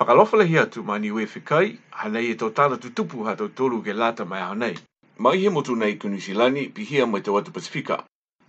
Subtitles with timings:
[0.00, 1.68] Whakalofala hi atu mai ni uefe kai,
[2.00, 4.76] hanei e tau tāna tu tupu ha tau tōru ke lāta mai aho nei.
[5.18, 7.96] Mai he motu nei kunu silani pi hia mai tau atu Pasifika.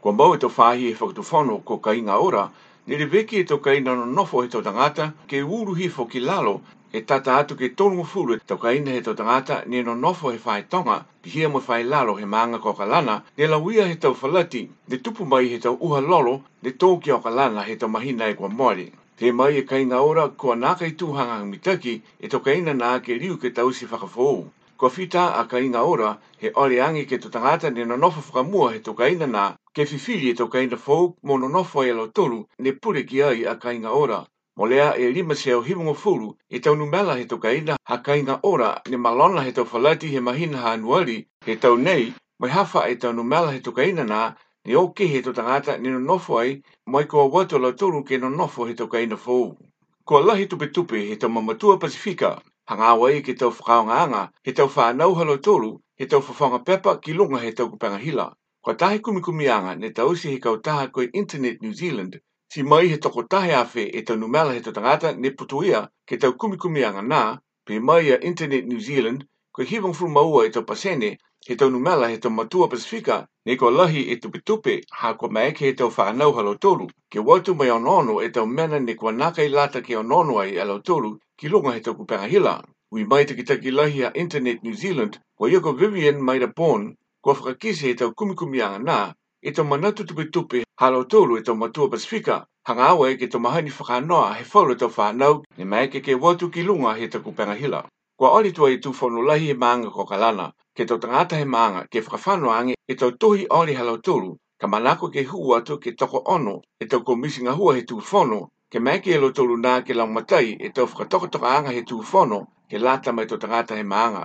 [0.00, 2.44] Kua mbau e tau whāhi e whakatu whano ko kai ngā ora,
[2.86, 6.20] nere veki e tau kai nano nofo he tau tangata, ke uru hi fo ki
[6.20, 6.60] lalo,
[6.92, 9.94] e tata atu ke tōru mo fulu e tau kai he tau tangata, nere no
[9.94, 13.48] nofo he whāhi tonga, pi hia mai whāhi lalo he maanga ko ka lana, nere
[13.56, 17.30] lauia he tau whalati, ne tupu mai he tau uha lolo, ne tōki o ka
[17.30, 18.92] lana he tau mahina e kua mōrii.
[19.18, 23.16] Te mai e kainga ora kua nāka i tūhanga mitaki e to kaina nā ke
[23.22, 24.44] riu ke tausi whakafou.
[24.82, 26.10] Ko fita a kainga ora
[26.42, 29.46] he ole angi ke to tangata ne nonofo whakamua he to kaina nā
[29.78, 33.42] ke fifili e to kaina fou mo nonofo e lo tolu ne pure ki ai
[33.42, 34.20] a kainga ora.
[34.56, 37.96] Mo lea e lima se o himungo fulu e taunu mela he to kaina ha
[37.98, 42.50] kainga ora ne malona he to falati he mahina ha anuari he tau nei mai
[42.50, 44.24] hafa e taunu mela he to kaina nā
[44.66, 48.04] ni o ke he to tangata ni no nofo ai, mai ko wato la toru
[48.04, 49.56] ke no nofo he to ka ina fo.
[50.04, 54.66] Ko lahi tupe tupe he to mamatua Pasifika, hangawa i ke tau whakaonganga, he tau
[54.66, 58.32] whanau halo toru, he tau whawhanga pepa ki lunga he tau kupanga hila.
[58.64, 62.96] Ko tahe kumikumianga ne tau si he kautaha koe Internet New Zealand, si mai he
[62.98, 67.38] toko tahe afe e tau numela he to tangata ne putuia ke tau kumikumianga na,
[67.64, 69.24] pe mai a Internet New Zealand,
[69.58, 73.56] Koe hivang furu maua e tau pasene, he tau numela he tau matua pasifika, ne
[73.56, 76.86] ko lahi e tupi tupi, ha ko maeke he tau whaanau halo toru.
[77.10, 80.56] Ke watu mai onono e tau mena ne kua naka i lata ke onono ai
[80.60, 82.62] alo toru, ki lunga he tau kupenga hila.
[82.92, 86.78] Ui mai taki taki lahi a Internet New Zealand, kua yoko Vivian mai da ko
[87.20, 91.56] kua whakakise he tau kumikumianga na, e tau manatu tupi tupi halo toru e tau
[91.56, 96.00] matua pasifika, hanga awa e ke tau mahani whakanoa he whalo tau whaanau, ne maeke
[96.00, 97.82] ke watu ki lunga he tau kupenga hila.
[98.18, 101.82] Kua oli tua i tūwhonu lahi e maanga ko kalana, ke tō tangata he maanga
[101.90, 106.54] ke whakawhanoangi e tō tuhi oli halauturu, ka manako ke hua atu ke toko ono
[106.82, 108.40] e tō komisinga hua he tūwhono,
[108.72, 112.80] ke maiki e lo tōru nā ke laumatai e tō whakatokotoka anga he tūwhono ke
[112.82, 114.24] lata mai tō tangata he maanga.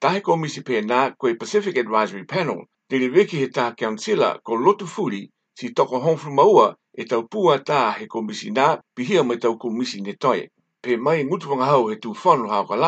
[0.00, 4.86] Tahe komisi pē nā koe Pacific Advisory Panel, tiri wiki he tā kiaunsila ko lotu
[4.86, 5.22] furi
[5.52, 10.00] si toko honfru maua e tau pua tā he komisi nā pihia mai tau komisi
[10.00, 10.48] ne toi.
[10.82, 12.80] Pē mai ngutuanga hau he tūwhono hao ka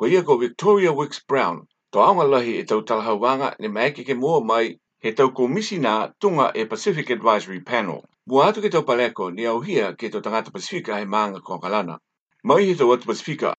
[0.00, 1.60] ko ia ko Victoria Wicks Brown,
[1.92, 5.76] to aunga lahi e tau talaha wanga ne maiki ke mua mai he tau komisi
[5.76, 8.00] nā tunga e Pacific Advisory Panel.
[8.26, 11.60] Mua atu ke tau paleko ni au hia ke tau tangata Pacifica he maanga kua
[11.60, 11.98] kalana.
[12.44, 13.52] Mai he tau atu Pacifica,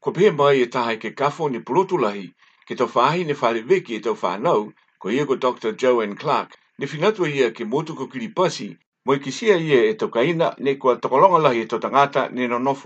[0.00, 2.28] ko pia mai e tahai ke kafo ni pulotu lahi
[2.68, 5.72] ke tau whahi ni whare veki e tau whanau ko ia ko Dr.
[5.80, 8.76] Joanne Clark ne finatu ia ke motu ko kiripasi
[9.08, 12.46] mo ki sia ia e tau kaina ne kua tokolonga lahi e tau tangata ne
[12.48, 12.76] no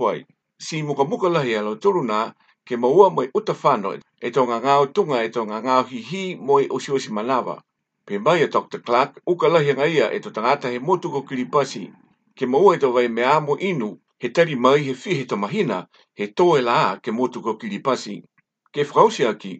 [0.61, 2.35] Si muka muka lahi alo turu nā,
[2.71, 6.21] ke maua moi uta whanoe e tonga ngāo tunga e tonga ngāo hihi
[6.51, 7.57] moi o siosi manawa.
[8.07, 8.81] Pe mai e Dr.
[8.87, 11.83] Clark, uka lahi ngai e to tangata he motu ko kiripasi.
[12.39, 13.89] Ke maua e to vai mea mo inu,
[14.23, 15.81] he tari mai he fi he to mahina,
[16.21, 18.17] he tō e la ke motu kiripasi.
[18.73, 19.55] Ke frausi aki,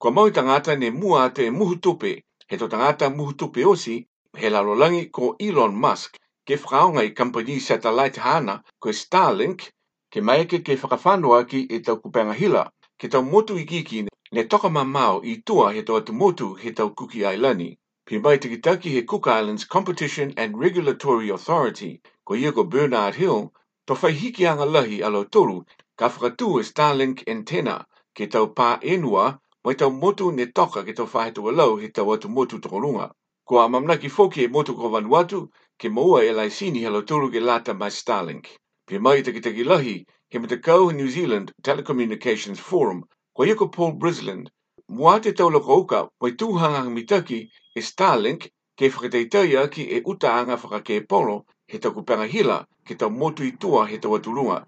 [0.00, 2.12] kwa mau tangata ne mua te muhu tupe,
[2.48, 3.96] he to tangata muhu tupe osi,
[4.36, 9.70] he lalolangi ko Elon Musk, ke whaonga i kampanii satellite hana ko Starlink,
[10.12, 12.68] ke mai ke ke whakawhanua ki e tau kupenga hila,
[13.00, 14.00] ke tau motu i kiki
[14.32, 17.78] ne toka ma mau i tua he tau atu motu he tau kuki ai lani.
[18.04, 23.14] Pi mai tiki taki he Cook Islands Competition and Regulatory Authority, ko ia ko Bernard
[23.14, 23.54] Hill,
[23.86, 25.62] to whai hiki anga lahi alo toru
[25.96, 30.92] ka whakatū e Starlink antenna ke tau pā enua mai tau motu ne toka ke
[30.92, 33.12] tau whahetua lau he tau atu motu runga.
[33.48, 35.48] Ko a mamnaki fōki e motu ko vanuatu,
[35.78, 38.48] ke maua e lai sini halo toru ke lata mai Starlink.
[38.90, 39.92] Pia mai te kitegi lahi,
[40.32, 44.50] ke me te kau New Zealand Telecommunications Forum, kwa iako Paul Brisland,
[44.88, 47.38] mua te tau loko uka wai tūhanga mitaki
[47.76, 51.36] e Starlink ke whakateitai aki e utaanga whakake polo
[51.68, 54.58] he tau kupanga hila ke tau motu i tua he tau aturunga.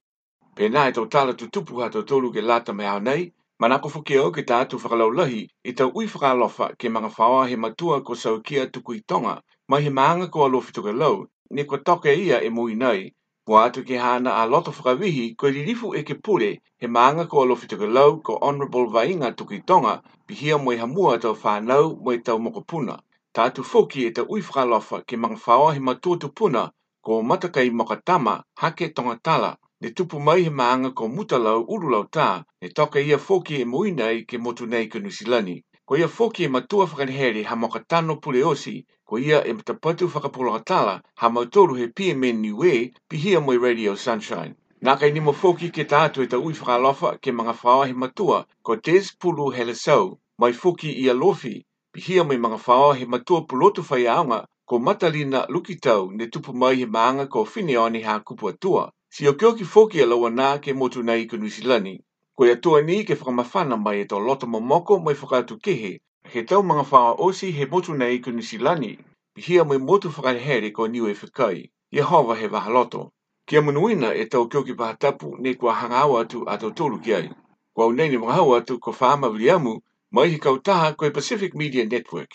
[0.54, 3.88] Pena e tau tala tu tupu hato tolu ke lata me au nei, ma nako
[3.94, 8.00] whuke au ke tātu whakalau lahi i tau ui whakalofa ke mga whawa he matua
[8.02, 11.82] ko sau kia tuku i tonga mai he maanga ko alofi tuka lau, ne kwa
[11.82, 13.10] toke ia e mui nei
[13.46, 16.50] Wa atu ki hana a loto whakawihi koe lirifu e ke pule
[16.80, 21.18] he maanga ko alofi tuke lau ko Honorable Vainga Tuki Tonga pi hia mwe hamua
[21.20, 22.94] tau whanau mwe tau mokopuna.
[23.36, 26.72] Tātu foki e tau uifralofa ke mga whaoa he matua puna
[27.04, 29.56] ko matakai mokatama hake tonga tala.
[29.80, 34.08] Ne tupu mai he maanga ko mutalau urulau tā ne toka ia foki e muina
[34.12, 38.40] i ke motu nei kanusilani ko ia foki e matua whakaneheri ha maka tano pule
[38.44, 43.94] osi, ko ia e matapatu whakapolangatala ha mautoru he PMN New Way pihia moi Radio
[43.94, 44.54] Sunshine.
[44.82, 47.92] Nā kai nimo foki ke tā atu e ta ui whakalofa ke mga whaoa he
[47.92, 53.04] matua, ko tēs pulu hele sau, mai foki ia lofi, pihia moi mga whaoa he
[53.04, 58.52] matua pulotu whaiaonga, ko matalina lukitau ne tupu mai he maanga ko whineoni ha kupua
[58.54, 58.90] tua.
[59.10, 61.98] Si o kioki foki e lawa nā ke motu nei ko Nusilani,
[62.36, 65.92] Ko ia tua ni ke whakamafana mai e tō lota momoko mai whakatu kehe,
[66.32, 68.98] he tau mga whawa osi he motu nei kuni silani,
[69.34, 73.10] pihia mai motu whakahere ko niwe whakai, ia hawa he wahaloto.
[73.46, 77.30] Kia munuina e tau kioki pahatapu ne kua hangawa atu a tō tōru ki ai.
[77.74, 81.84] Kua unei ni mga hawa atu ko whaama wiliamu mai he kautaha koe Pacific Media
[81.86, 82.34] Network.